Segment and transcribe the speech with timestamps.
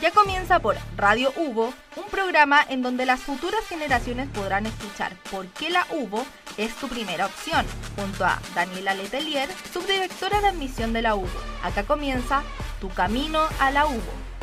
[0.00, 5.46] Ya comienza por Radio Hugo, un programa en donde las futuras generaciones podrán escuchar por
[5.46, 6.26] qué la UBO
[6.58, 7.64] es tu primera opción,
[7.96, 11.28] junto a Daniela Letelier, subdirectora de admisión de la UBO.
[11.62, 12.42] Acá comienza
[12.78, 14.35] Tu Camino a la UBO.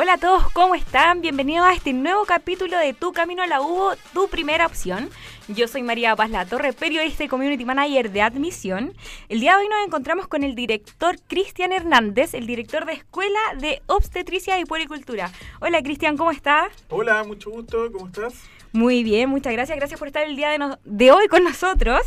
[0.00, 1.22] Hola a todos, ¿cómo están?
[1.22, 5.10] Bienvenidos a este nuevo capítulo de Tu Camino a la UBO, tu primera opción.
[5.48, 8.94] Yo soy María Paz La Torre, periodista y community manager de admisión.
[9.28, 13.40] El día de hoy nos encontramos con el director Cristian Hernández, el director de Escuela
[13.58, 15.32] de Obstetricia y Puericultura.
[15.58, 16.68] Hola Cristian, ¿cómo estás?
[16.90, 18.34] Hola, mucho gusto, ¿cómo estás?
[18.70, 19.76] Muy bien, muchas gracias.
[19.76, 22.02] Gracias por estar el día de, de hoy con nosotros.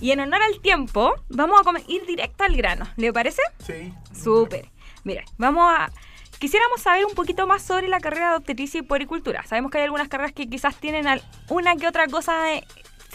[0.00, 2.86] Y en honor al tiempo, vamos a ir directo al grano.
[2.96, 3.42] ¿Le parece?
[3.66, 3.92] Sí.
[4.12, 4.68] Súper.
[5.02, 5.90] Mira, vamos a
[6.38, 9.46] Quisiéramos saber un poquito más sobre la carrera de obstetricia y puericultura.
[9.46, 11.06] Sabemos que hay algunas carreras que quizás tienen
[11.48, 12.52] una que otra cosa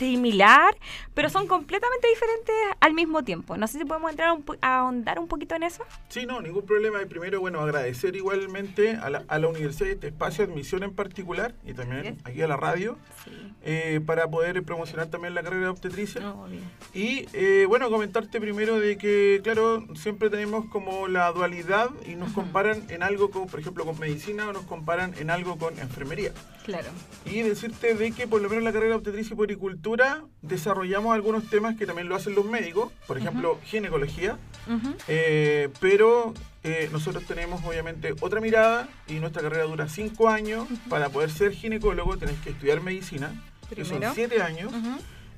[0.09, 0.75] similar,
[1.13, 3.57] pero son completamente diferentes al mismo tiempo.
[3.57, 5.83] No sé si podemos entrar a, ahondar un poquito en eso.
[6.09, 7.01] Sí, no, ningún problema.
[7.01, 10.83] Y primero, bueno, agradecer igualmente a la, a la universidad y este espacio de admisión
[10.83, 12.97] en particular, y también aquí a la radio,
[13.63, 16.21] eh, para poder promocionar también la carrera de obstetricia.
[16.93, 22.33] y eh, bueno, comentarte primero de que, claro, siempre tenemos como la dualidad y nos
[22.33, 26.31] comparan en algo como, por ejemplo, con medicina o nos comparan en algo con enfermería.
[26.65, 26.89] Claro.
[27.25, 29.90] Y decirte de que por lo menos la carrera de obstetricia y puericultura
[30.41, 34.37] desarrollamos algunos temas que también lo hacen los médicos, por ejemplo, ginecología,
[35.07, 36.33] eh, pero
[36.63, 40.67] eh, nosotros tenemos obviamente otra mirada y nuestra carrera dura cinco años.
[40.89, 43.33] Para poder ser ginecólogo tenés que estudiar medicina,
[43.73, 44.73] que son siete años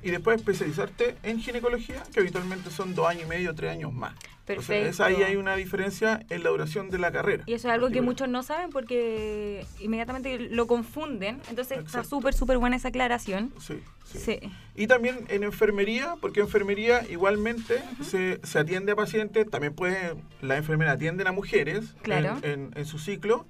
[0.02, 4.14] y después especializarte en ginecología, que habitualmente son dos años y medio, tres años más.
[4.44, 5.04] Perfecto.
[5.04, 7.44] ahí hay una diferencia en la duración de la carrera.
[7.46, 11.40] Y eso es algo que muchos no saben porque inmediatamente lo confunden.
[11.48, 13.52] Entonces está súper, súper buena esa aclaración.
[13.58, 14.40] Sí, sí,
[14.74, 20.56] Y también en enfermería, porque enfermería igualmente se, se, atiende a pacientes, también puede, la
[20.56, 23.46] enfermera atiende a mujeres en, su ciclo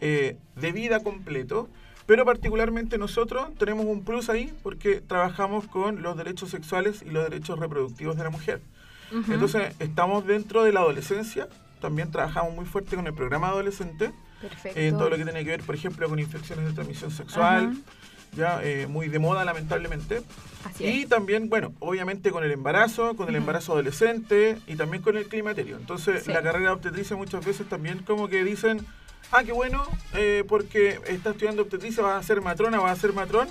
[0.00, 1.68] eh, de vida completo.
[2.04, 7.22] Pero particularmente nosotros tenemos un plus ahí porque trabajamos con los derechos sexuales y los
[7.30, 8.60] derechos reproductivos de la mujer.
[9.28, 11.48] Entonces, estamos dentro de la adolescencia,
[11.80, 14.12] también trabajamos muy fuerte con el programa adolescente,
[14.64, 17.76] en todo lo que tiene que ver, por ejemplo, con infecciones de transmisión sexual,
[18.36, 20.22] ya eh, muy de moda lamentablemente.
[20.78, 25.28] y también, bueno, obviamente con el embarazo, con el embarazo adolescente y también con el
[25.28, 25.76] climaterio.
[25.76, 28.86] Entonces, la carrera de obstetricia muchas veces también como que dicen
[29.32, 29.82] ah, qué bueno,
[30.14, 33.48] eh, porque estás estudiando obstetricia, vas a ser matrona, vas a ser matrón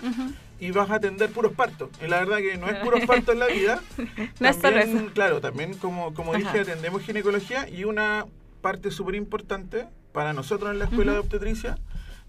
[0.59, 1.89] y vas a atender puros partos.
[2.01, 3.81] Y la verdad que no es puros partos en la vida.
[4.61, 8.25] también, Claro, también como, como dije, atendemos ginecología y una
[8.61, 11.77] parte súper importante para nosotros en la escuela de obstetricia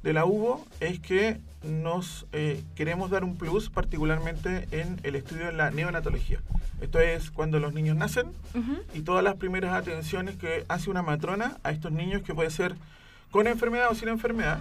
[0.03, 5.47] de la UBO es que nos eh, queremos dar un plus particularmente en el estudio
[5.47, 6.41] de la neonatología.
[6.81, 8.33] Esto es cuando los niños nacen
[8.95, 12.75] y todas las primeras atenciones que hace una matrona a estos niños que puede ser
[13.33, 14.61] con enfermedad o sin enfermedad.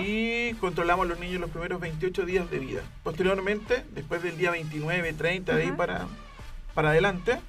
[0.00, 2.82] Y controlamos a los niños los primeros 28 días de vida.
[3.02, 6.06] Posteriormente, después del día 29, 30, de ahí para,
[6.74, 7.40] para adelante,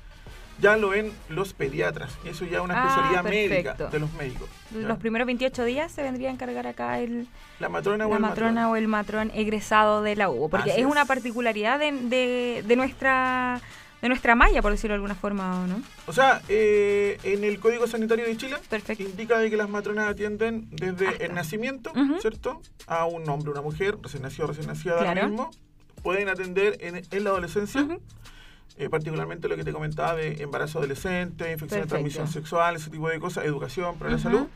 [0.59, 2.17] ya lo ven los pediatras.
[2.25, 4.49] Eso ya es una ah, especialidad médica de los médicos.
[4.73, 7.27] Los primeros 28 días se vendría a encargar acá el,
[7.59, 8.71] la matrona, o, la el matrona matrón.
[8.71, 10.49] o el matrón egresado de la U.
[10.49, 13.61] Porque es, una particularidad de, de nuestra
[14.05, 15.81] de nuestra malla, por decirlo de alguna forma, ¿no?
[16.05, 18.55] O sea, eh, en el Código Sanitario de Chile
[18.99, 22.61] indica de que las matronas atienden desde el nacimiento, ¿cierto?
[22.85, 25.27] A un hombre, una mujer, recién nacido, recién nacida, claro.
[25.27, 25.49] mismo.
[26.03, 27.87] Pueden atender en, la adolescencia.
[28.77, 33.09] Eh, particularmente lo que te comentaba de embarazo adolescente, infección de transmisión sexual, ese tipo
[33.09, 34.47] de cosas, educación para la salud.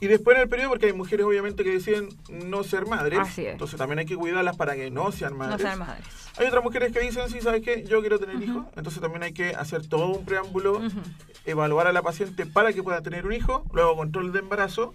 [0.00, 3.78] Y después en el periodo, porque hay mujeres obviamente que deciden no ser madres, entonces
[3.78, 5.58] también hay que cuidarlas para que no sean madres.
[5.58, 6.06] No sean madres.
[6.38, 7.84] Hay otras mujeres que dicen, sí, ¿sabes qué?
[7.88, 10.82] Yo quiero tener hijos, entonces también hay que hacer todo un preámbulo,
[11.46, 14.94] evaluar a la paciente para que pueda tener un hijo, luego control de embarazo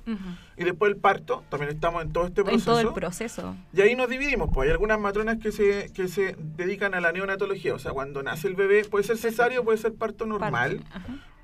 [0.55, 2.59] y después el parto, también estamos en todo este proceso.
[2.59, 3.55] En todo el proceso.
[3.73, 7.11] Y ahí nos dividimos, pues hay algunas matronas que se, que se dedican a la
[7.11, 10.83] neonatología, o sea, cuando nace el bebé, puede ser cesárea, puede ser parto normal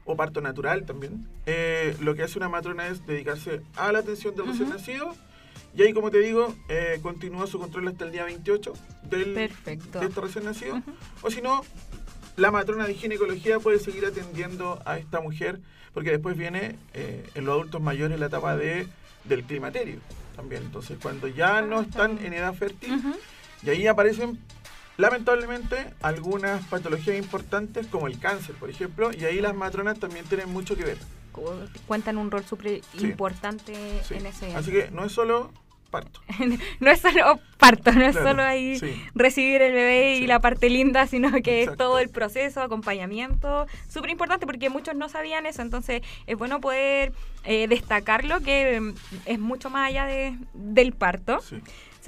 [0.07, 1.27] o parto natural también.
[1.45, 5.13] Eh, lo que hace una matrona es dedicarse a la atención del recién nacido.
[5.75, 8.73] Y ahí, como te digo, eh, continúa su control hasta el día 28
[9.03, 10.81] del, de este recién nacido.
[11.21, 11.61] O si no,
[12.37, 15.59] la matrona de ginecología puede seguir atendiendo a esta mujer,
[15.93, 18.87] porque después viene eh, en los adultos mayores la etapa de,
[19.25, 19.99] del climaterio
[20.35, 20.63] también.
[20.63, 23.01] Entonces, cuando ya no están en edad fértil,
[23.63, 24.39] y ahí aparecen
[24.97, 30.49] lamentablemente algunas patologías importantes como el cáncer, por ejemplo, y ahí las matronas también tienen
[30.51, 30.97] mucho que ver.
[31.85, 33.73] Cuentan un rol súper importante
[34.09, 34.55] en ese...
[34.55, 35.51] Así que no es solo
[35.89, 36.19] parto.
[36.79, 38.79] no es solo parto, no es solo ahí
[39.15, 44.11] recibir el bebé y la parte linda, sino que es todo el proceso, acompañamiento, súper
[44.11, 47.13] importante porque muchos no sabían eso, entonces es bueno poder
[47.45, 48.93] eh, destacarlo que mm,
[49.25, 51.39] es mucho más allá de, del parto.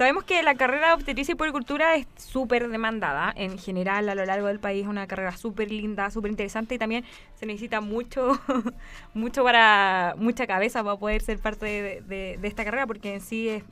[0.00, 4.24] Sabemos que la carrera de obstetricia y puericultura es súper demandada en general a lo
[4.24, 7.04] largo del país, una carrera súper linda, súper interesante y también
[7.34, 8.40] se necesita mucho,
[9.12, 13.62] mucho para, mucha cabeza para poder ser parte de, esta carrera porque en sí es,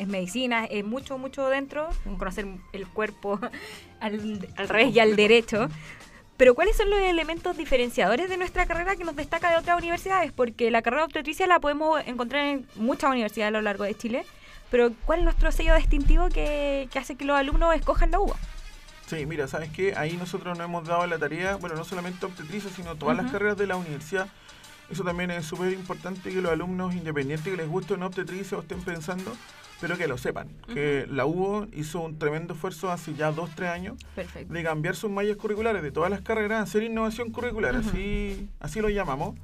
[0.00, 1.88] es medicina, es mucho, mucho dentro,
[2.18, 3.38] conocer el cuerpo
[4.00, 5.68] al, al revés y al derecho.
[6.36, 10.32] Pero ¿cuáles son los elementos diferenciadores de nuestra carrera que nos destaca de otras universidades?
[10.32, 13.94] Porque la carrera de obstetricia la podemos encontrar en muchas universidades a lo largo de
[13.94, 14.24] Chile
[14.70, 18.36] pero ¿cuál es nuestro sello distintivo que, hace que los alumnos escojan la UBA?
[19.06, 19.94] Sí, mira, ¿sabes qué?
[19.96, 23.56] Ahí nosotros nos hemos dado la tarea, bueno, no solamente obstetricia, sino todas las carreras
[23.56, 24.28] de la universidad.
[24.88, 28.60] Eso también es súper importante que los alumnos, independientes que les guste una obstetricia o
[28.60, 29.32] estén pensando,
[29.80, 30.48] pero que lo sepan.
[30.72, 33.96] Que la UBO hizo un tremendo esfuerzo hace ya dos, tres años
[34.48, 38.88] de cambiar sus mallas curriculares de todas las carreras, hacer innovación curricular, así, así lo
[38.90, 39.36] llamamos.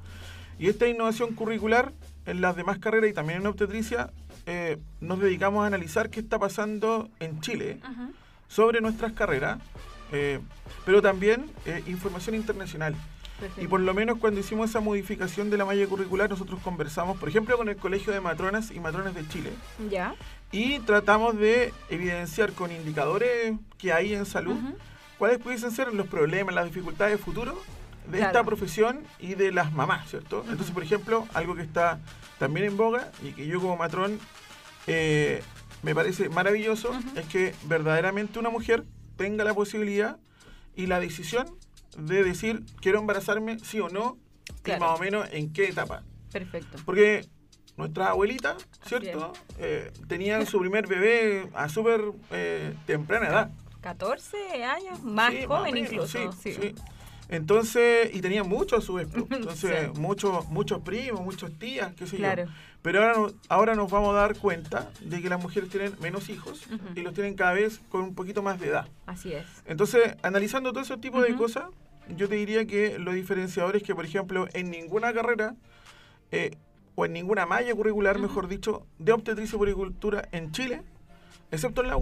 [0.59, 1.91] Y esta innovación curricular
[2.25, 4.11] en las demás carreras y también en obstetricia
[4.47, 7.81] eh, nos dedicamos a analizar qué está pasando en Chile
[8.47, 9.59] sobre nuestras carreras,
[10.13, 10.39] eh,
[10.85, 12.95] pero también eh, información internacional.
[13.57, 17.27] Y por lo menos cuando hicimos esa modificación de la malla curricular, nosotros conversamos, por
[17.27, 19.51] ejemplo, con el Colegio de Matronas y Matrones de Chile.
[19.91, 20.15] Ya.
[20.51, 24.57] Y tratamos de evidenciar con indicadores que hay en salud
[25.19, 27.19] cuáles pudiesen ser los problemas, las dificultades
[28.11, 30.41] de esta profesión y de las mamás, ¿cierto?
[30.47, 31.99] Entonces, por ejemplo, algo que está
[32.39, 34.19] también en boga y que yo como matrón
[34.87, 35.41] eh,
[35.83, 40.17] me parece maravilloso es que verdaderamente una mujer tenga la posibilidad
[40.75, 41.47] y la decisión
[41.97, 44.17] de decir quiero embarazarme sí o no
[44.65, 46.03] y más o menos en qué etapa.
[46.31, 46.77] Perfecto.
[46.85, 47.25] Porque
[47.75, 48.55] nuestra abuelita,
[48.85, 49.33] ¿cierto?
[49.59, 52.01] Eh, tenían su primer bebé a súper
[52.31, 53.51] eh, temprana edad.
[53.81, 56.31] 14 años, más joven incluso.
[56.33, 56.53] sí.
[56.53, 56.75] sí.
[57.29, 59.07] Entonces, y tenía muchos a su vez.
[59.29, 62.27] Entonces, muchos, muchos primos, muchas tías, qué sé yo.
[62.81, 66.67] Pero ahora, ahora nos vamos a dar cuenta de que las mujeres tienen menos hijos
[66.95, 68.87] y los tienen cada vez con un poquito más de edad.
[69.05, 69.45] Así es.
[69.65, 71.65] Entonces, analizando todo ese tipo de cosas,
[72.15, 75.55] yo te diría que lo diferenciador es que, por ejemplo, en ninguna carrera
[76.31, 76.55] eh,
[76.95, 80.83] o en ninguna malla curricular, mejor dicho, de obstetricia y puricultura en Chile,
[81.51, 81.97] excepto en la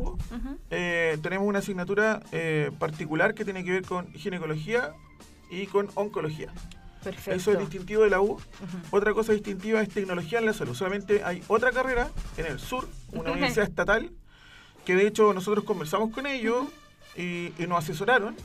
[0.69, 4.93] eh, tenemos una asignatura eh, particular que tiene que ver con ginecología
[5.49, 6.51] y con oncología.
[7.03, 7.31] Perfecto.
[7.33, 8.39] Eso es distintivo de la U.
[8.89, 10.73] Otra cosa distintiva es tecnología en la salud.
[10.73, 14.11] Solamente hay otra carrera en el sur, una universidad estatal,
[14.85, 16.65] que de hecho nosotros conversamos con ellos
[17.15, 18.35] y, nos asesoraron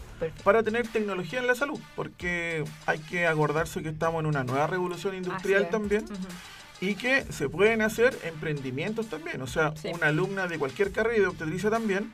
[0.44, 4.66] para tener tecnología en la salud, porque hay que acordarse que estamos en una nueva
[4.66, 6.04] revolución industrial también.
[6.80, 9.42] Y que se pueden hacer emprendimientos también.
[9.42, 12.12] O sea, una alumna de cualquier carrera y de obstetricia también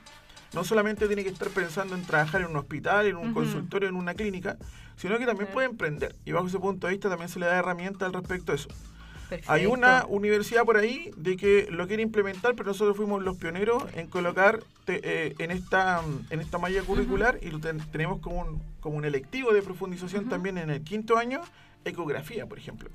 [0.53, 3.95] no solamente tiene que estar pensando en trabajar en un hospital, en un consultorio, en
[3.95, 4.57] una clínica,
[4.97, 6.17] sino que también puede emprender.
[6.25, 8.69] Y bajo ese punto de vista también se le da herramientas al respecto de eso.
[9.49, 13.83] Hay una universidad por ahí de que lo quiere implementar, pero nosotros fuimos los pioneros
[13.95, 18.97] en colocar eh, en esta en esta malla curricular y lo tenemos como un, como
[18.97, 21.41] un electivo de profundización también en el quinto año,
[21.85, 22.89] ecografía, por ejemplo.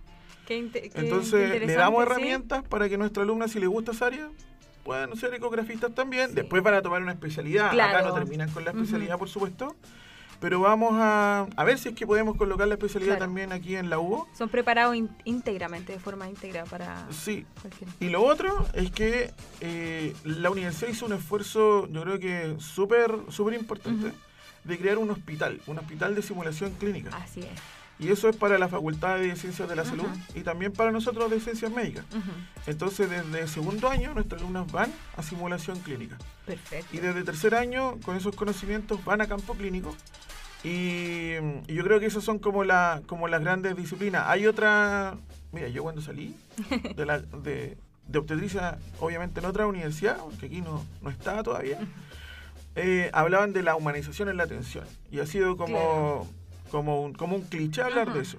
[0.58, 4.30] Entonces le damos herramientas para que nuestra alumna, si le gusta esa área,
[4.84, 6.34] pueden ser ecografistas también.
[6.34, 7.68] Después van a tomar una especialidad.
[7.68, 9.76] Acá no terminan con la especialidad, por supuesto.
[10.40, 13.92] Pero vamos a, a ver si es que podemos colocar la especialidad también aquí en
[13.92, 14.28] la UBO.
[14.36, 17.06] Son preparados íntegramente, de forma íntegra para...
[17.12, 17.46] Sí.
[18.00, 23.16] Y lo otro es que eh, la universidad hizo un esfuerzo, yo creo que súper
[23.30, 24.14] súper importante,
[24.64, 27.16] de crear un hospital, un hospital de simulación clínica.
[27.16, 27.81] Así es.
[28.02, 31.30] Y eso es para la Facultad de Ciencias de la Salud y también para nosotros
[31.30, 32.04] de Ciencias Médicas.
[32.66, 36.18] Entonces, desde segundo año, nuestros alumnos van a simulación clínica.
[36.48, 36.88] Perfecto.
[36.98, 39.96] Y desde tercer año, con esos conocimientos, van a campo clínico.
[40.64, 41.34] Y,
[41.68, 44.24] yo creo que esas son como, la, como las grandes disciplinas.
[44.26, 45.16] Hay otra.
[45.52, 46.36] Mira, yo cuando salí
[46.96, 47.78] de, la, de,
[48.16, 51.78] obstetricia, obviamente en otra universidad, que aquí no, no estaba todavía,
[52.76, 54.86] eh, hablaban de la humanización en la atención.
[55.12, 56.28] Y ha sido como
[56.72, 58.38] como un, como un cliché hablar de eso.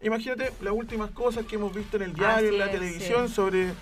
[0.00, 3.72] Imagínate las últimas cosas que hemos visto en el diario, en la televisión sobre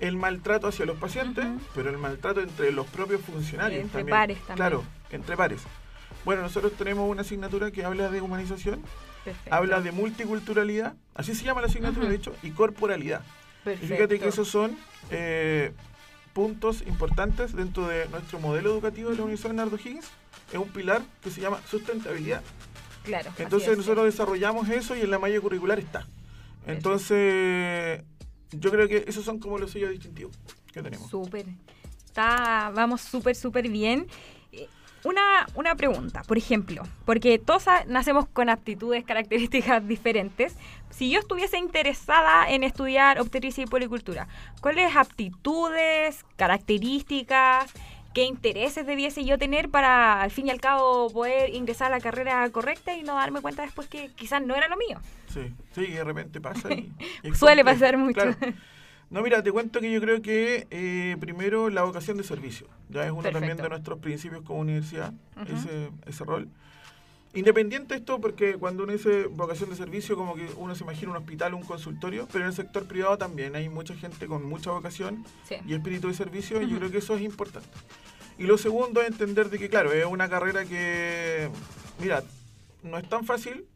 [0.00, 3.82] el maltrato hacia los pacientes, pero el maltrato entre los propios funcionarios.
[3.82, 4.56] entre pares también.
[4.56, 5.62] Claro, entre pares.
[6.24, 8.82] Bueno, nosotros tenemos una asignatura que habla de humanización,
[9.50, 13.22] habla de multiculturalidad, así se llama la asignatura, de hecho, y corporalidad.
[13.66, 14.76] Y fíjate que esos son
[15.10, 15.72] eh,
[16.32, 20.10] puntos importantes dentro de nuestro modelo educativo de la Universidad Bernardo Higgins.
[20.52, 22.42] Es un pilar que se llama sustentabilidad.
[23.04, 23.30] Claro.
[23.38, 26.06] Entonces nosotros desarrollamos eso y en la malla curricular está.
[26.66, 28.02] Entonces,
[28.50, 30.36] yo creo que esos son como los sellos distintivos.
[30.72, 31.08] que tenemos.
[31.08, 31.46] Súper.
[32.04, 34.06] Está, vamos súper, súper bien.
[34.52, 34.66] Eh,
[35.04, 40.56] una, una pregunta, por ejemplo, porque todos nacemos con aptitudes, características diferentes.
[40.90, 44.28] Si yo estuviese interesada en estudiar obstetricia y policultura,
[44.60, 47.70] ¿cuáles aptitudes, características,
[48.14, 52.00] qué intereses debiese yo tener para al fin y al cabo poder ingresar a la
[52.00, 54.98] carrera correcta y no darme cuenta después que quizás no era lo mío?
[55.26, 56.68] Sí, sí, de repente pasa.
[57.34, 58.22] Suele pasar mucho.
[59.10, 62.68] No, mira, te cuento que yo creo que eh, primero la vocación de servicio.
[62.88, 65.12] Ya es uno también de nuestros principios como universidad,
[65.46, 66.48] ese, ese rol.
[67.34, 71.10] Independiente de esto, porque cuando uno dice vocación de servicio, como que uno se imagina
[71.10, 73.56] un hospital, un consultorio, pero en el sector privado también.
[73.56, 75.24] Hay mucha gente con mucha vocación
[75.66, 77.68] y espíritu de servicio, y yo creo que eso es importante.
[78.38, 81.50] Y lo segundo es entender de que, claro, es una carrera que,
[82.00, 82.22] mira,
[82.82, 83.66] no es tan fácil,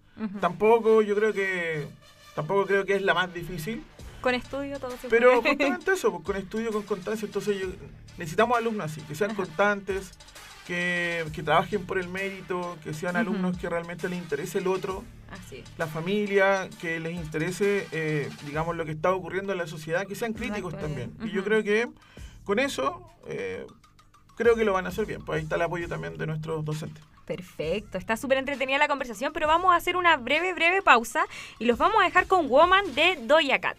[0.40, 1.86] tampoco yo creo que,
[2.34, 3.82] tampoco creo que es la más difícil,
[4.20, 7.26] con estudio todo se Pero justamente eso, pues, con estudio, con constancia.
[7.26, 7.56] Entonces
[8.16, 10.10] necesitamos alumnos así, que sean constantes,
[10.68, 15.64] que, trabajen por el mérito, que sean alumnos que realmente les interese el otro, así.
[15.78, 20.14] la familia, que les interese, eh, digamos, lo que está ocurriendo en la sociedad, que
[20.14, 21.14] sean críticos también.
[21.22, 21.88] Y yo creo que
[22.44, 23.66] con eso, eh,
[24.36, 25.24] creo que lo van a hacer bien.
[25.24, 27.02] Pues ahí está el apoyo también de nuestros docentes.
[27.24, 31.24] Perfecto, está súper entretenida la conversación, pero vamos a hacer una breve, breve pausa
[31.58, 33.78] y los vamos a dejar con Woman de Doya Cat.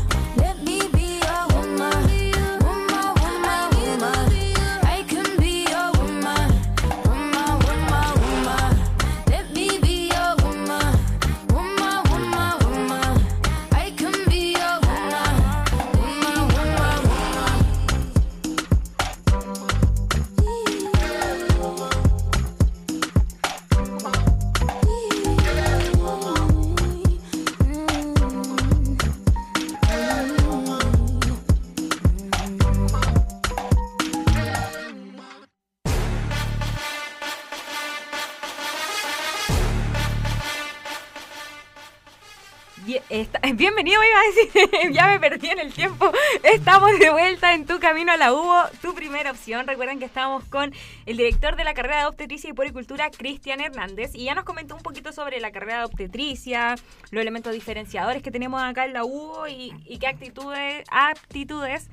[43.53, 46.11] Bienvenido, iba a decir, ya me perdí en el tiempo.
[46.43, 49.67] Estamos de vuelta en tu camino a la UBO, tu primera opción.
[49.67, 50.73] Recuerden que estamos con
[51.05, 54.75] el director de la carrera de obstetricia y poricultura, Cristian Hernández, y ya nos comentó
[54.75, 56.75] un poquito sobre la carrera de obstetricia,
[57.11, 61.89] los elementos diferenciadores que tenemos acá en la UBO y, y qué actitudes, aptitudes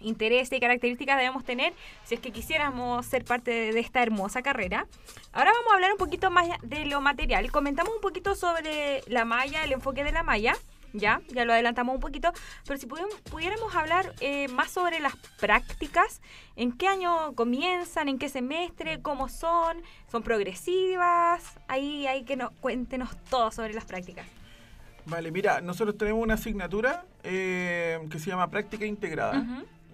[0.00, 1.72] intereses y características debemos tener
[2.04, 4.86] si es que quisiéramos ser parte de esta hermosa carrera.
[5.32, 7.50] Ahora vamos a hablar un poquito más de lo material.
[7.52, 10.56] Comentamos un poquito sobre la malla, el enfoque de la malla.
[10.92, 12.32] Ya, ya lo adelantamos un poquito,
[12.66, 16.20] pero si pudiéramos hablar eh, más sobre las prácticas,
[16.56, 19.78] ¿en qué año comienzan, en qué semestre, cómo son,
[20.10, 21.58] son progresivas?
[21.68, 24.26] Ahí hay que no, cuéntenos todo sobre las prácticas.
[25.04, 29.44] Vale, mira, nosotros tenemos una asignatura eh, que se llama práctica integrada.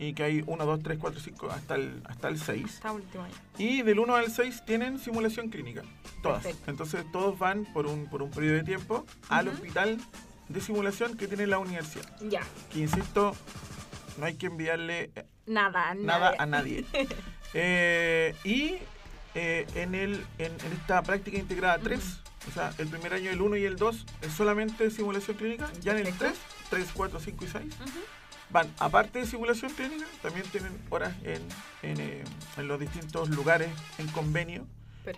[0.01, 2.65] Y que hay 1, 2, 3, 4, 5, hasta el, hasta el 6.
[2.67, 3.35] Hasta último año.
[3.59, 5.83] Y del 1 al 6 tienen simulación clínica.
[6.23, 6.47] Todas.
[6.69, 9.99] Entonces todos van por un, por un periodo de tiempo al hospital
[10.49, 12.05] de simulación que tiene la universidad.
[12.21, 12.43] Ya.
[12.73, 13.35] Que insisto,
[14.19, 16.85] no hay que enviarle eh, nada, nada a nadie.
[17.55, 18.77] eh, y
[19.35, 22.01] eh, en, el, en, esta práctica integrada 3,
[22.49, 25.71] o sea, el primer año, el 1 y el 2 es solamente simulación clínica.
[25.81, 26.33] Ya en el 3,
[26.71, 27.65] 3, 4, 5 y 6,
[28.51, 31.43] van, aparte de simulación clínica, también tienen horas en,
[31.83, 32.25] en, eh,
[32.57, 34.67] en los distintos lugares en convenio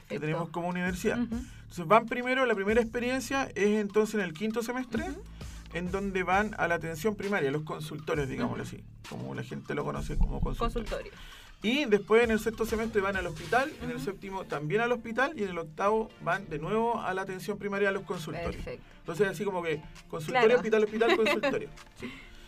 [0.09, 1.19] que tenemos como universidad.
[1.19, 5.05] Entonces van primero, la primera experiencia es entonces en el quinto semestre,
[5.73, 9.85] en donde van a la atención primaria, los consultorios, digámoslo así, como la gente lo
[9.85, 11.13] conoce como consultorio.
[11.63, 15.35] Y después en el sexto semestre van al hospital, en el séptimo también al hospital
[15.37, 18.57] y en el octavo van de nuevo a la atención primaria a los consultorios.
[18.57, 18.85] Perfecto.
[19.01, 21.69] Entonces así como que consultorio, hospital, hospital, consultorio.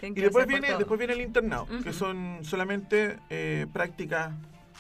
[0.03, 4.33] Y después viene, después viene el internado, que son solamente eh, prácticas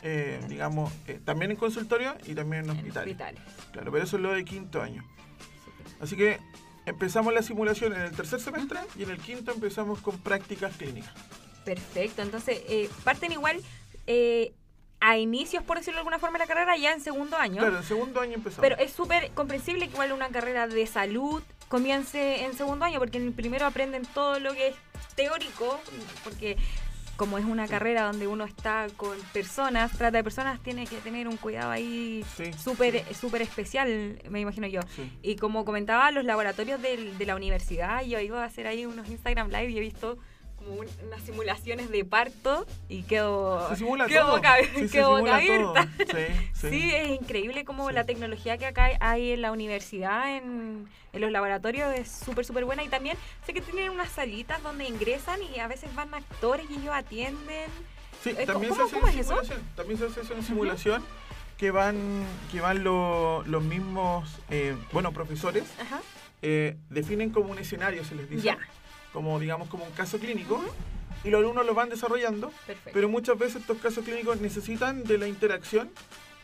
[0.03, 3.17] eh, digamos, eh, también en consultorio y también en hospitales.
[3.73, 5.05] Claro, pero eso es lo de quinto año.
[6.01, 6.41] Así que
[6.87, 11.13] empezamos la simulación en el tercer semestre y en el quinto empezamos con prácticas clínicas.
[11.65, 13.61] Perfecto, entonces eh, parten igual
[15.01, 17.59] a inicios, por decirlo de alguna forma, la carrera ya en segundo año.
[17.59, 18.61] Claro, en segundo año empezamos.
[18.61, 23.19] Pero es súper comprensible que igual una carrera de salud comience en segundo año, porque
[23.19, 24.77] en el primero aprenden todo lo que es
[25.17, 25.81] teórico,
[26.23, 26.57] porque
[27.23, 31.29] como es una carrera donde uno está con personas, trata de personas, tiene que tener
[31.29, 32.25] un cuidado ahí
[32.59, 34.81] súper súper especial, me imagino yo.
[35.23, 39.50] Y como comentaba, los laboratorios de la universidad, yo iba a hacer ahí unos Instagram
[39.50, 40.19] Live y he visto
[40.62, 45.88] como unas simulaciones de parto y quedo, boca, abierta.
[46.55, 51.92] Sí, es increíble como la tecnología que acá hay en la universidad, en, los laboratorios,
[51.94, 52.83] es súper, súper buena.
[52.85, 56.75] Y también sé que tienen unas salitas donde ingresan y a veces van actores y
[56.75, 57.68] ellos atienden.
[58.22, 59.40] Sí, también, se hace eso?
[59.75, 61.03] también se hace en simulación.
[61.57, 65.64] que van que van los mismos eh, bueno profesores
[66.40, 68.59] eh, definen como un escenario se les dice ya
[69.12, 70.62] como digamos como un caso clínico,
[71.25, 72.53] y los alumnos lo van desarrollando,
[72.92, 75.90] pero muchas veces estos casos clínicos necesitan de la interacción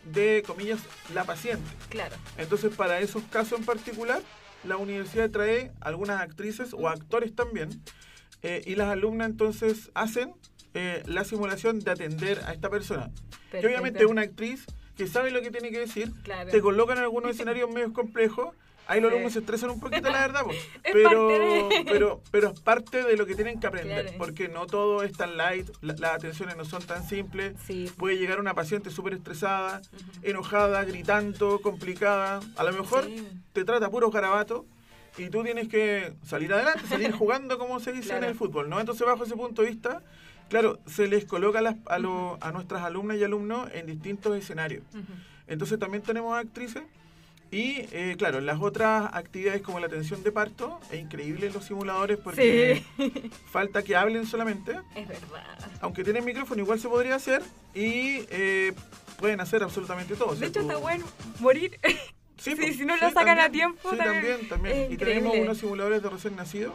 [0.05, 0.79] de, comillas,
[1.13, 1.69] la paciente.
[1.89, 2.15] Claro.
[2.37, 4.21] Entonces, para esos casos en particular,
[4.63, 7.81] la universidad trae algunas actrices o actores también,
[8.41, 10.33] eh, y las alumnas entonces hacen
[10.73, 13.11] eh, la simulación de atender a esta persona.
[13.51, 16.11] Que obviamente una actriz que sabe lo que tiene que decir,
[16.51, 18.55] te colocan en algunos escenarios medios complejos
[18.89, 20.41] Ahí los alumnos se estresan un poquito, la verdad,
[20.83, 25.13] pero, pero, pero es parte de lo que tienen que aprender, porque no todo es
[25.13, 27.53] tan light, las atenciones no son tan simples.
[27.97, 29.83] Puede llegar una paciente súper estresada,
[30.23, 32.39] enojada, gritando, complicada.
[32.55, 33.07] A lo mejor
[33.53, 34.65] te trata puro garabato
[35.19, 38.79] y tú tienes que salir adelante, salir jugando, como se dice en el fútbol, ¿no?
[38.79, 40.01] Entonces, bajo ese punto de vista,
[40.49, 44.81] claro, se les coloca a, a, nuestras alumnas y alumnos en distintos escenarios.
[45.45, 46.81] Entonces, también tenemos actrices
[47.51, 52.17] y eh, claro, las otras actividades como la atención de parto, es increíble los simuladores
[52.17, 52.83] porque
[53.51, 54.79] falta que hablen solamente.
[54.95, 55.43] Es verdad.
[55.81, 57.41] Aunque tienen micrófono, igual se podría hacer
[57.73, 58.73] y eh,
[59.17, 60.35] pueden hacer absolutamente todo.
[60.35, 61.05] De hecho, está bueno
[61.39, 61.79] morir.
[62.39, 63.91] Sí, si no lo sacan a tiempo.
[63.91, 64.93] Sí, también, también.
[64.93, 66.73] Y tenemos unos simuladores de recién nacido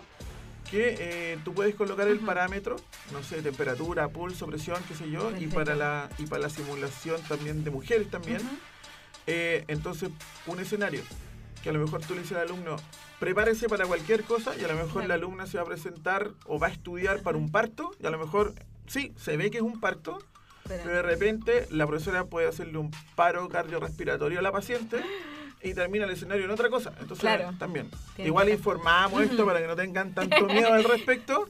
[0.71, 2.77] que eh, tú puedes colocar el parámetro,
[3.13, 7.19] no sé, temperatura, pulso, presión, qué sé yo, y para la y para la simulación
[7.23, 8.43] también de mujeres también.
[9.27, 10.11] Eh, entonces,
[10.47, 11.03] un escenario
[11.63, 12.77] que a lo mejor tú le dices al alumno,
[13.19, 16.59] prepárese para cualquier cosa y a lo mejor la alumna se va a presentar o
[16.59, 18.53] va a estudiar para un parto y a lo mejor,
[18.87, 20.19] sí, se ve que es un parto,
[20.69, 24.99] pero, de repente la profesora puede hacerle un paro cardiorrespiratorio a la paciente
[25.63, 26.93] y termina el escenario en otra cosa.
[27.01, 27.91] Entonces, también.
[28.19, 31.49] Igual informamos esto para que no tengan tanto miedo al respecto.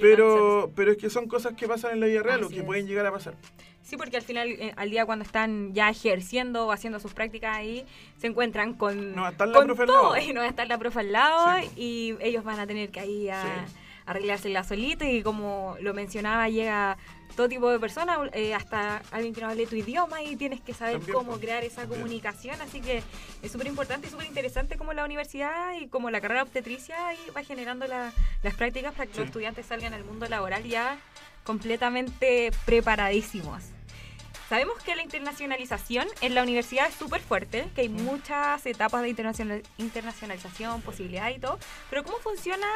[0.00, 2.86] pero, pero es que son cosas que pasan en la vida real o que pueden
[2.86, 3.34] llegar a pasar.
[3.82, 7.56] Sí, porque al final, eh, al día cuando están ya ejerciendo o haciendo sus prácticas
[7.56, 7.84] ahí,
[8.16, 11.00] se encuentran con, no, está la profe todo, y no va a estar la profe
[11.00, 13.66] al lado y ellos van a tener que ahí a,
[14.06, 16.96] arreglarse la solita y como lo mencionaba, llega
[17.36, 20.74] todo tipo de personas, eh, hasta alguien que no hable tu idioma y tienes que
[20.74, 23.02] saber cómo crear esa comunicación, así que
[23.42, 27.30] es súper importante y súper interesante como la universidad y como la carrera obstetricia y
[27.30, 30.98] va generando las prácticas para que los estudiantes salgan al mundo laboral ya
[31.44, 33.62] completamente preparadísimos.
[34.48, 39.08] sabemos que la internacionalización en la universidad es súper fuerte, que hay muchas etapas de
[39.78, 42.66] internacionalización, posibilidades y todo, pero ¿cómo funciona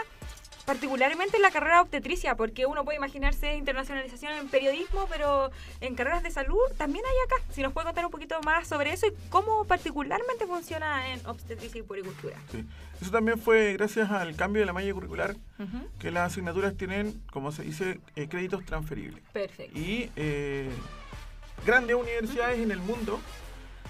[0.66, 5.50] particularmente en la carrera de obstetricia, porque uno puede imaginarse internacionalización en periodismo, pero
[5.80, 7.52] en carreras de salud también hay acá.
[7.54, 11.78] Si nos puede contar un poquito más sobre eso y cómo particularmente funciona en obstetricia
[11.78, 12.36] y puericultura.
[12.50, 12.64] Sí.
[13.00, 15.36] Eso también fue gracias al cambio de la malla curricular,
[15.98, 19.22] que las asignaturas tienen, como se dice, eh, créditos transferibles.
[19.32, 19.78] Perfecto.
[19.78, 20.70] Y eh,
[21.64, 23.20] grandes universidades en el mundo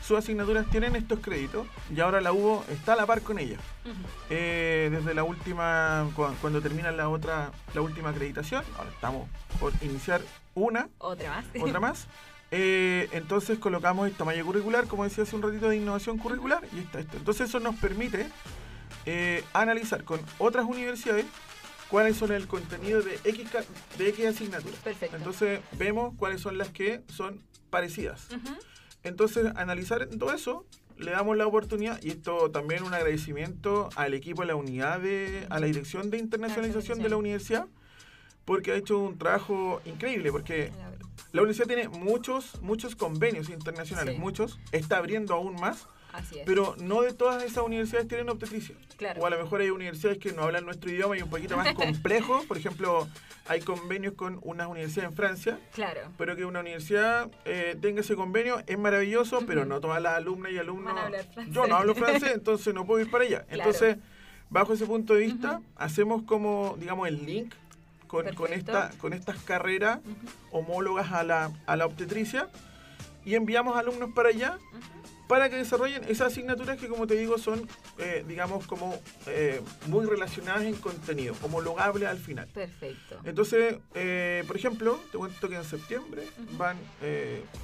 [0.02, 3.60] sus asignaturas tienen estos créditos y ahora la UBO está a la par con ellas.
[4.30, 9.28] Eh, desde la última, cuando, termina la otra, la última acreditación, ahora estamos
[9.60, 10.20] por iniciar
[10.54, 10.88] una.
[10.98, 11.44] Otra más.
[11.60, 12.06] Otra más.
[12.50, 16.80] Eh, entonces colocamos esta malla curricular, como decía hace un ratito, de innovación curricular y
[16.80, 17.16] está esto.
[17.16, 18.28] Entonces eso nos permite
[19.04, 21.26] eh, analizar con otras universidades
[21.88, 23.48] cuáles son el contenido de X,
[23.98, 24.78] de X asignaturas.
[24.80, 25.16] Perfecto.
[25.16, 28.28] Entonces vemos cuáles son las que son parecidas.
[29.06, 30.66] Entonces, analizar todo eso,
[30.98, 35.46] le damos la oportunidad, y esto también un agradecimiento al equipo de la unidad, de,
[35.50, 37.66] a la dirección de internacionalización de la universidad,
[38.44, 40.72] porque ha hecho un trabajo increíble, porque
[41.32, 45.86] la universidad tiene muchos, muchos convenios internacionales, muchos, está abriendo aún más,
[46.44, 48.76] pero no de todas esas universidades tienen obstetricia.
[49.18, 51.74] O a lo mejor hay universidades que no hablan nuestro idioma y un poquito más
[51.74, 52.42] complejo.
[52.48, 53.08] Por ejemplo,
[53.46, 55.60] hay convenios con unas universidades en Francia.
[55.74, 56.00] Claro.
[56.16, 60.52] Pero que una universidad eh, tenga ese convenio es maravilloso, pero no todas las alumnas
[60.52, 60.94] y alumnos.
[61.50, 63.44] Yo no hablo francés, entonces no puedo ir para allá.
[63.50, 63.98] Entonces,
[64.50, 67.54] bajo ese punto de vista, hacemos como, digamos, el link
[68.06, 69.98] con, con, esta, con estas carreras
[70.52, 72.48] homólogas a la, a la obstetricia
[73.24, 74.58] y enviamos alumnos para allá
[75.28, 80.06] para que desarrollen esas asignaturas que, como te digo, son, eh, digamos, como eh, muy
[80.06, 82.46] relacionadas en contenido, homologables al final.
[82.48, 83.18] Perfecto.
[83.24, 86.76] Entonces, eh, por ejemplo, te cuento que en septiembre van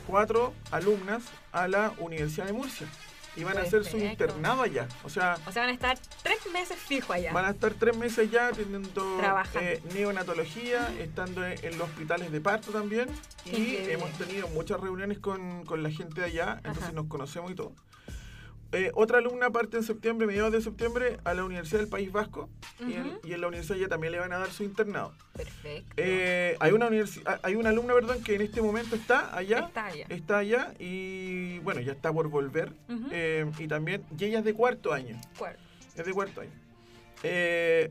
[0.06, 1.22] cuatro alumnas
[1.52, 2.88] a la Universidad de Murcia
[3.36, 4.88] y van a hacer su internado allá.
[5.04, 7.32] O sea, o sea, van a estar tres meses fijo allá.
[7.32, 9.20] Van a estar tres meses allá teniendo
[9.54, 13.08] eh, neonatología, estando en los hospitales de parto también.
[13.44, 17.54] y hemos tenido muchas reuniones con, con la gente de allá, entonces nos conocemos y
[17.54, 17.72] todo.
[18.74, 22.48] Eh, otra alumna parte en septiembre, mediados de septiembre, a la Universidad del País Vasco
[22.80, 25.12] y, en, la universidad ya también le van a dar su internado.
[25.34, 25.92] Perfecto.
[25.98, 26.88] Eh, hay, una
[27.26, 29.66] ah, hay una alumna, perdón, que en este momento está allá.
[29.66, 30.06] Está allá.
[30.08, 32.72] Está allá y bueno, ya está por volver.
[33.10, 35.20] Eh, y también, y ella es de cuarto año.
[35.36, 35.60] Cuarto.
[35.94, 36.52] Es de cuarto año.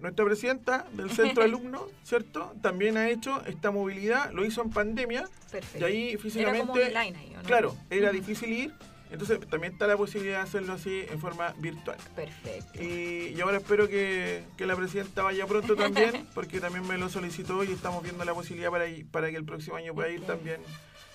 [0.02, 2.56] nuestra presidenta del centro alumno, ¿cierto?
[2.64, 5.30] También ha hecho esta movilidad, lo hizo en pandemia.
[5.52, 5.88] Perfecto.
[5.88, 6.88] Y ahí físicamente.
[6.88, 8.74] Era como ahí, Claro, era difícil ir
[9.12, 11.98] entonces también está la posibilidad de hacerlo así en forma virtual.
[12.16, 12.82] Perfecto.
[12.82, 17.72] Y, ahora espero que, la presidenta vaya pronto también, porque también me lo solicitó y
[17.72, 20.62] estamos viendo la posibilidad para, para que el próximo año pueda ir también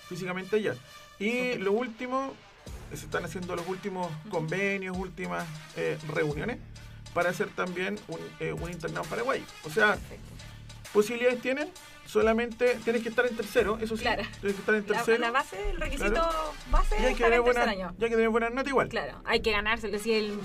[0.07, 0.75] físicamente allá.
[1.19, 2.33] Y lo último,
[2.93, 6.59] se están haciendo los últimos convenios, últimas eh, reuniones
[7.13, 9.45] para hacer también un, eh, un internado en Paraguay.
[9.63, 9.97] O sea,
[10.93, 11.67] posibilidades tienen,
[12.07, 14.03] solamente tienes que estar en tercero, eso sí.
[14.03, 14.23] Claro.
[14.39, 15.17] Tienes que estar en tercero.
[15.19, 16.21] La, base, el requisito
[16.71, 17.93] base y hay que tener buena, año.
[17.97, 18.89] Ya que tener buena nota igual.
[18.89, 20.39] Claro, hay que ganárselo, sí, el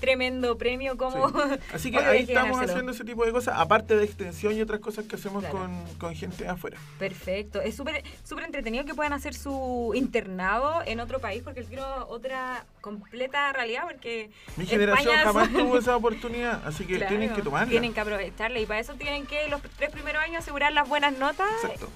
[0.00, 1.32] tremendo premio como...
[1.72, 5.06] Así que ahí estamos haciendo ese tipo de cosas, aparte de extensión y otras cosas
[5.06, 6.78] que hacemos con, con, gente de afuera.
[6.98, 12.06] Perfecto, es súper súper entretenido que puedan hacer su internado en otro país, porque quiero
[12.08, 14.30] otra completa realidad, porque...
[14.56, 17.68] Mi generación jamás tuvo esa oportunidad, así que tienen que tomarla.
[17.68, 21.18] Tienen que aprovecharla y para eso tienen que los tres primeros años asegurar las buenas
[21.18, 21.50] notas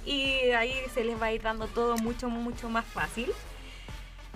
[0.04, 3.30] y ahí se les va a ir dando todo mucho, mucho más fácil.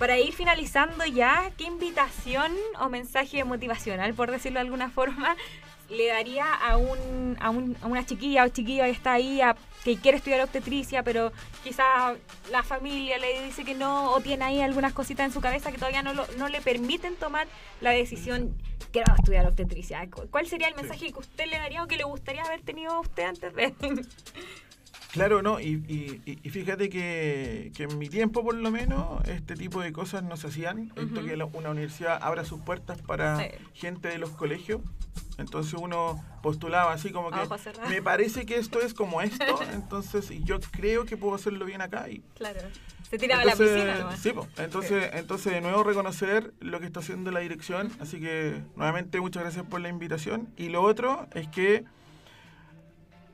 [0.04, 5.34] Para ir finalizando ya, ¿qué invitación o mensaje motivacional, por decirlo de alguna forma,
[5.88, 9.40] le daría a, un, a, un, a una chiquilla o chiquillo que está ahí
[9.82, 12.12] que quiere estudiar obstetricia, pero quizá
[12.50, 15.78] la familia le dice que no o tiene ahí algunas cositas en su cabeza que
[15.78, 17.46] todavía no, lo, no le permiten tomar
[17.80, 18.54] la decisión
[18.92, 20.06] quiero estudiar obstetricia.
[20.30, 23.00] ¿Cuál sería el mensaje que usted le daría o que le gustaría haber tenido a
[23.00, 23.74] usted antes de...?
[25.14, 29.92] Claro, no, y, y, fíjate que, en mi tiempo por lo menos este tipo de
[29.92, 30.92] cosas no se hacían.
[30.96, 34.80] Esto que una universidad abra sus puertas para gente de los colegios.
[35.38, 37.38] Entonces uno postulaba así como que
[37.88, 42.08] me parece que esto es como esto, entonces yo creo que puedo hacerlo bien acá.
[42.10, 42.60] Y, claro.
[43.08, 44.16] Se tiraba la piscina.
[44.16, 47.92] Sí, entonces, entonces de nuevo reconocer lo que está haciendo la dirección.
[48.00, 50.48] Así que nuevamente muchas gracias por la invitación.
[50.56, 51.84] Y lo otro es que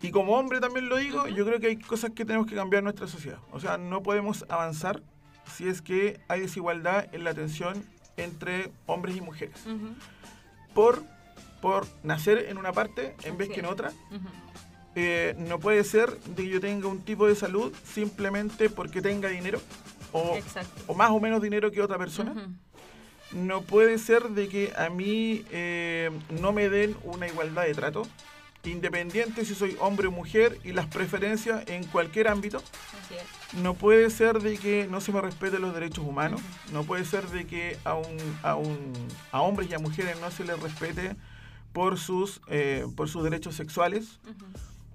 [0.03, 2.81] y como hombre también lo digo, yo creo que hay cosas que tenemos que cambiar
[2.81, 3.39] en nuestra sociedad.
[3.53, 5.03] O sea, no podemos avanzar
[5.55, 7.85] si es que hay desigualdad en la atención
[8.17, 9.57] entre hombres y mujeres.
[10.75, 11.03] por,
[11.61, 13.93] por nacer en una parte en vez que en otra.
[14.97, 19.29] Eh, no puede ser de que yo tenga un tipo de salud simplemente porque tenga
[19.29, 19.61] dinero.
[20.13, 22.49] o, más o menos dinero que otra persona.
[23.33, 26.11] No puede ser de que a mí eh,
[26.41, 28.03] no me den una igualdad de trato,
[28.65, 32.63] independiente si soy hombre o mujer y las preferencias en cualquier ámbito.
[33.63, 36.41] No puede ser de que no se me respeten los derechos humanos,
[36.73, 38.93] no puede ser de que a, un, a, un,
[39.33, 41.17] a hombres y a mujeres no se les respete
[41.73, 44.21] por sus, eh, por sus derechos sexuales.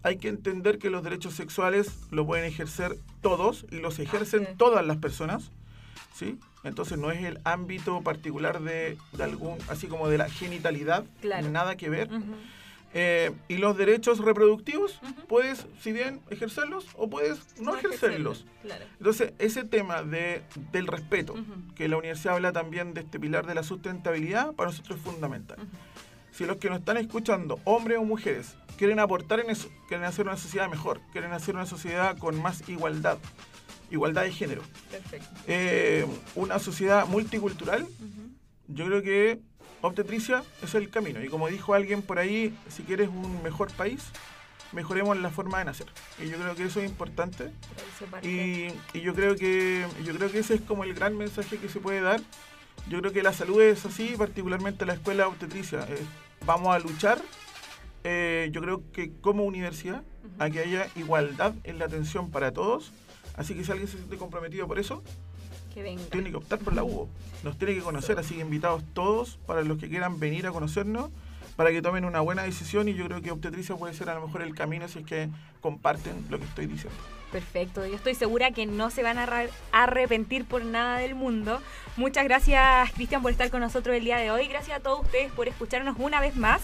[0.03, 4.85] Hay que entender que los derechos sexuales lo pueden ejercer todos y los ejercen todas
[4.85, 5.49] las personas,
[6.13, 6.37] ¿sí?
[6.63, 11.05] Entonces no es el ámbito particular de, algún, así como de la genitalidad,
[11.51, 12.09] nada que ver.
[12.97, 18.45] Eh, y los derechos reproductivos, puedes, si bien, ejercerlos o puedes no, ejercerlos.
[18.97, 21.35] Entonces, ese tema de, del respeto,
[21.75, 25.57] que la universidad habla también de este pilar de la sustentabilidad, para nosotros es fundamental.
[26.31, 30.25] Si los que nos están escuchando, hombres o mujeres, quieren aportar en eso, quieren hacer
[30.25, 33.17] una sociedad mejor, quieren hacer una sociedad con más igualdad,
[33.91, 34.61] igualdad de género.
[34.89, 35.27] Perfecto.
[35.47, 36.05] Eh,
[36.35, 37.85] una sociedad multicultural,
[38.69, 39.41] yo creo que
[39.85, 41.23] obstetricia es el camino.
[41.23, 44.03] Y como dijo alguien por ahí, si quieres un mejor país,
[44.71, 45.87] mejoremos la forma de nacer.
[46.19, 47.51] Y yo creo que eso es importante.
[48.21, 48.67] Y,
[48.99, 52.01] yo creo que yo creo que ese es como el gran mensaje que se puede
[52.01, 52.21] dar.
[52.89, 55.85] Yo creo que la salud es así, particularmente la escuela obstetricia.
[55.89, 55.97] Eh,
[56.45, 57.19] vamos a luchar
[58.07, 60.03] eh, yo creo que como universidad,
[60.37, 62.93] a que haya igualdad en la atención para todos.
[63.35, 65.03] Así que si alguien se siente comprometido por eso,
[66.09, 67.09] tiene que optar por la UBO.
[67.43, 71.09] Nos tiene que conocer, así que invitados todos para los que quieran venir a conocernos,
[71.55, 74.25] para que tomen una buena decisión y yo creo que obstetricia puede ser a lo
[74.25, 75.29] mejor el camino si es que
[75.61, 76.97] comparten lo que estoy diciendo.
[77.31, 79.27] Perfecto, yo estoy segura que no se van a
[79.71, 81.61] arrepentir por nada del mundo.
[81.97, 85.31] Muchas gracias Cristian por estar con nosotros el día de hoy, gracias a todos ustedes
[85.33, 86.61] por escucharnos una vez más.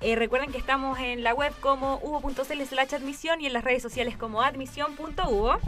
[0.00, 3.82] Eh, recuerden que estamos en la web como uvo.cl slash admisión y en las redes
[3.82, 5.58] sociales como admisión.uvo.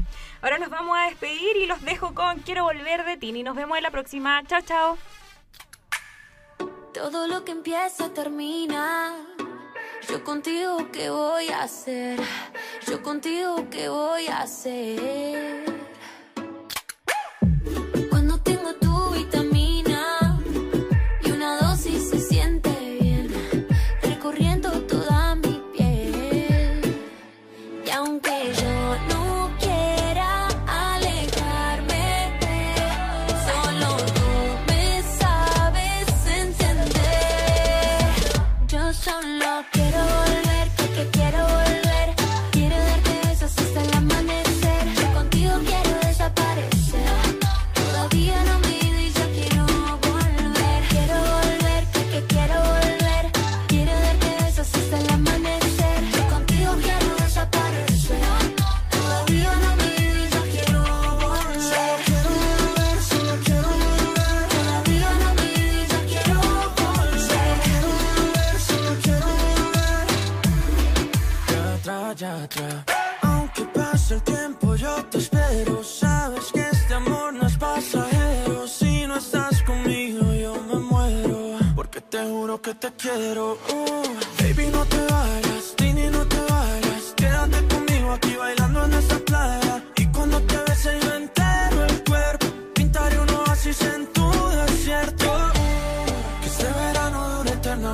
[0.42, 3.56] Ahora nos vamos a despedir y los dejo con Quiero volver de ti y nos
[3.56, 4.42] vemos en la próxima.
[4.46, 4.98] Chao, chao.
[6.92, 9.14] Todo lo que empieza termina.
[10.08, 12.20] Yo contigo, ¿qué voy a hacer?
[12.86, 15.85] Yo contigo, ¿qué voy a hacer?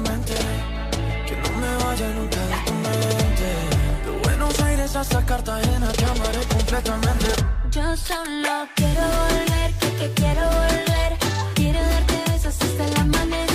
[0.05, 3.49] Que no me vaya nunca de tu mente.
[4.05, 7.27] De Buenos Aires hasta Cartagena te amaré completamente.
[7.71, 11.19] Yo solo quiero volver, que, que quiero volver.
[11.55, 13.52] Quiero darte besos hasta la amanecer.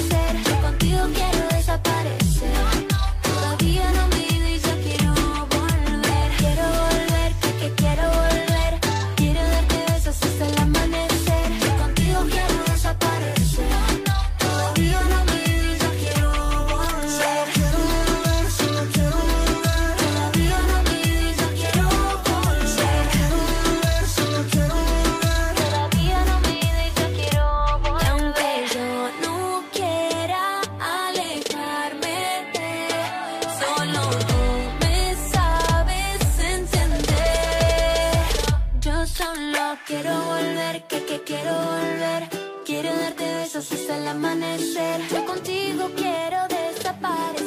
[43.58, 45.02] besos hasta el amanecer.
[45.10, 47.47] Yo contigo quiero desaparecer.